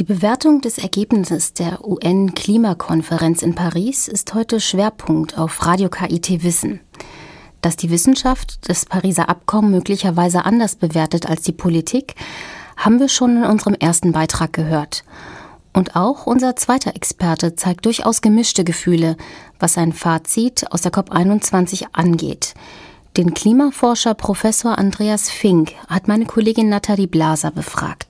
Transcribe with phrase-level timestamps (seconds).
[0.00, 6.80] Die Bewertung des Ergebnisses der UN-Klimakonferenz in Paris ist heute Schwerpunkt auf Radio KIT Wissen.
[7.60, 12.14] Dass die Wissenschaft das Pariser Abkommen möglicherweise anders bewertet als die Politik,
[12.78, 15.04] haben wir schon in unserem ersten Beitrag gehört.
[15.74, 19.18] Und auch unser zweiter Experte zeigt durchaus gemischte Gefühle,
[19.58, 22.54] was sein Fazit aus der COP21 angeht.
[23.18, 28.09] Den Klimaforscher Professor Andreas Fink hat meine Kollegin Nathalie Blaser befragt.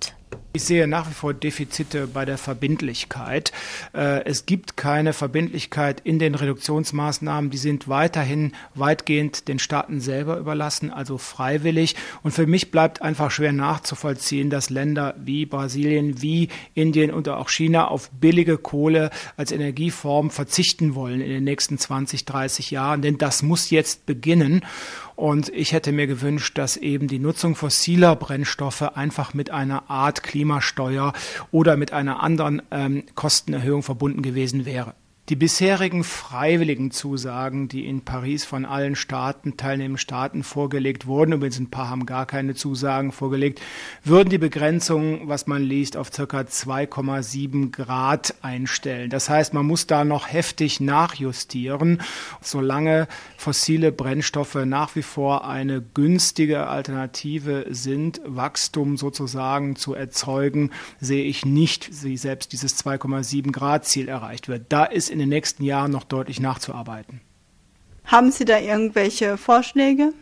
[0.52, 3.52] Ich sehe nach wie vor Defizite bei der Verbindlichkeit.
[3.94, 7.50] Äh, es gibt keine Verbindlichkeit in den Reduktionsmaßnahmen.
[7.50, 11.94] Die sind weiterhin weitgehend den Staaten selber überlassen, also freiwillig.
[12.24, 17.48] Und für mich bleibt einfach schwer nachzuvollziehen, dass Länder wie Brasilien, wie Indien und auch
[17.48, 23.02] China auf billige Kohle als Energieform verzichten wollen in den nächsten 20, 30 Jahren.
[23.02, 24.62] Denn das muss jetzt beginnen.
[25.20, 30.22] Und ich hätte mir gewünscht, dass eben die Nutzung fossiler Brennstoffe einfach mit einer Art
[30.22, 31.12] Klimasteuer
[31.50, 34.94] oder mit einer anderen ähm, Kostenerhöhung verbunden gewesen wäre.
[35.30, 41.60] Die bisherigen freiwilligen Zusagen, die in Paris von allen Staaten, teilnehmenden Staaten vorgelegt wurden, übrigens
[41.60, 43.60] ein paar haben gar keine Zusagen vorgelegt,
[44.02, 49.08] würden die Begrenzung, was man liest, auf circa 2,7 Grad einstellen.
[49.08, 52.02] Das heißt, man muss da noch heftig nachjustieren,
[52.40, 61.22] solange fossile Brennstoffe nach wie vor eine günstige Alternative sind, Wachstum sozusagen zu erzeugen, sehe
[61.22, 64.64] ich nicht, wie selbst dieses 2,7 Grad Ziel erreicht wird.
[64.70, 67.20] Da ist in den nächsten Jahren noch deutlich nachzuarbeiten.
[68.04, 70.12] Haben Sie da irgendwelche Vorschläge?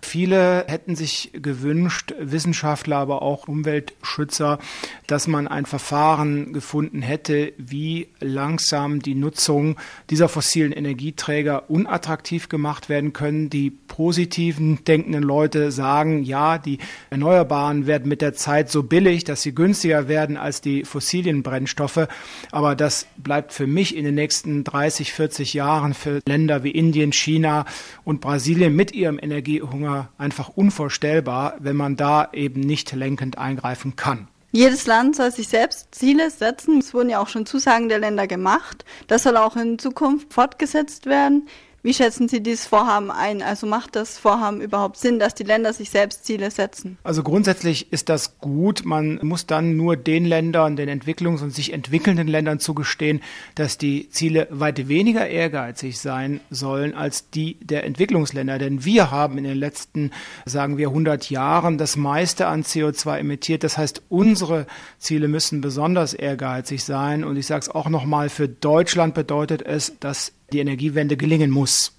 [0.00, 4.58] Viele hätten sich gewünscht, Wissenschaftler, aber auch Umweltschützer,
[5.06, 9.76] dass man ein Verfahren gefunden hätte, wie langsam die Nutzung
[10.08, 13.50] dieser fossilen Energieträger unattraktiv gemacht werden können.
[13.50, 16.78] Die positiven denkenden Leute sagen, ja, die
[17.10, 22.06] Erneuerbaren werden mit der Zeit so billig, dass sie günstiger werden als die fossilen Brennstoffe.
[22.52, 27.12] Aber das bleibt für mich in den nächsten 30, 40 Jahren für Länder wie Indien,
[27.12, 27.66] China
[28.04, 33.96] und Brasilien mit ihrem Energiehunger Hunger einfach unvorstellbar, wenn man da eben nicht lenkend eingreifen
[33.96, 34.28] kann.
[34.50, 36.78] Jedes Land soll sich selbst Ziele setzen.
[36.78, 38.84] Es wurden ja auch schon Zusagen der Länder gemacht.
[39.06, 41.48] Das soll auch in Zukunft fortgesetzt werden.
[41.82, 43.40] Wie schätzen Sie dieses Vorhaben ein?
[43.40, 46.98] Also macht das Vorhaben überhaupt Sinn, dass die Länder sich selbst Ziele setzen?
[47.04, 48.84] Also grundsätzlich ist das gut.
[48.84, 53.20] Man muss dann nur den Ländern, den Entwicklungs- und sich entwickelnden Ländern zugestehen,
[53.54, 58.58] dass die Ziele weit weniger ehrgeizig sein sollen als die der Entwicklungsländer.
[58.58, 60.10] Denn wir haben in den letzten,
[60.46, 63.62] sagen wir, 100 Jahren das meiste an CO2 emittiert.
[63.62, 64.66] Das heißt, unsere
[64.98, 67.22] Ziele müssen besonders ehrgeizig sein.
[67.22, 71.92] Und ich sage es auch nochmal, für Deutschland bedeutet es, dass die Energiewende gelingen muss.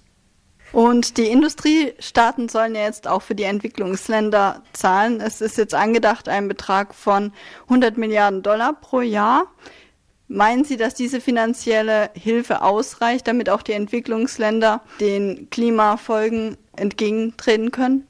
[0.72, 5.20] Und die Industriestaaten sollen ja jetzt auch für die Entwicklungsländer zahlen.
[5.20, 7.32] Es ist jetzt angedacht ein Betrag von
[7.64, 9.46] 100 Milliarden Dollar pro Jahr.
[10.28, 18.06] Meinen Sie, dass diese finanzielle Hilfe ausreicht, damit auch die Entwicklungsländer den Klimafolgen entgegentreten können?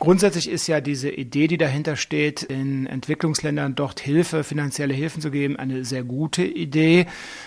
[0.00, 5.30] Grundsätzlich ist ja diese Idee, die dahinter steht, in Entwicklungsländern dort Hilfe, finanzielle Hilfen zu
[5.30, 7.04] geben, eine sehr gute Idee.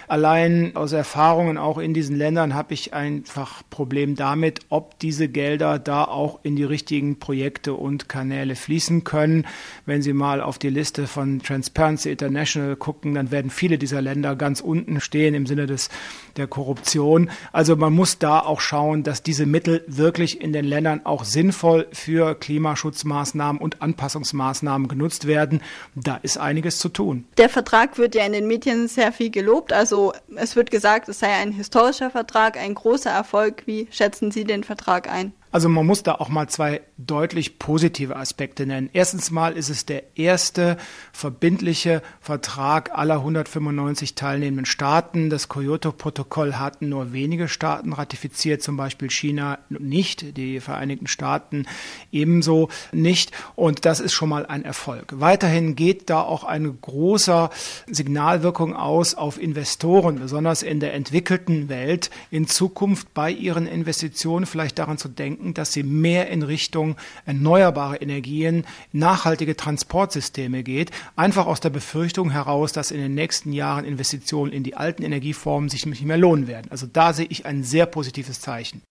[0.08, 5.80] Allein aus Erfahrungen auch in diesen Ländern habe ich einfach Problem damit, ob diese Gelder
[5.80, 9.48] da auch in die richtigen Projekte und Kanäle fließen können.
[9.88, 14.36] Wenn Sie mal auf die Liste von Transparency International gucken, dann werden viele dieser Länder
[14.36, 15.90] ganz unten stehen im Sinne des,
[16.38, 17.32] der Korruption.
[17.52, 21.88] Also man muss da auch schauen, dass diese Mittel wirklich in den Ländern auch sinnvoll
[21.92, 25.62] für Klimaschutzmaßnahmen und Anpassungsmaßnahmen genutzt werden.
[25.96, 27.26] Da ist einiges zu tun.
[27.38, 29.72] Der Vertrag wird ja in den Medien sehr viel gelobt.
[29.72, 33.64] Also es wird gesagt, es sei ein historischer Vertrag, ein großer Erfolg.
[33.66, 35.32] Wie schätzen Sie den Vertrag ein?
[35.54, 38.90] Also man muss da auch mal zwei deutlich positive Aspekte nennen.
[38.92, 40.78] Erstens mal ist es der erste
[41.12, 45.30] verbindliche Vertrag aller 195 teilnehmenden Staaten.
[45.30, 51.68] Das Kyoto-Protokoll hatten nur wenige Staaten ratifiziert, zum Beispiel China nicht, die Vereinigten Staaten
[52.12, 53.32] ebenso nicht.
[53.56, 55.14] Und das ist schon mal ein Erfolg.
[55.20, 57.52] Weiterhin geht da auch eine große
[57.86, 64.80] Signalwirkung aus auf Investoren, besonders in der entwickelten Welt, in Zukunft bei ihren Investitionen vielleicht
[64.80, 66.96] daran zu denken, denken, dass sie mehr in Richtung
[67.26, 73.86] erneuerbare Energien, nachhaltige Transportsysteme geht, einfach aus der Befürchtung heraus, dass in den nächsten Jahren
[73.86, 76.72] Investitionen in die alten Energieformen sich nicht mehr lohnen werden.
[76.72, 78.82] Also da sehe ich ein sehr positives Zeichen.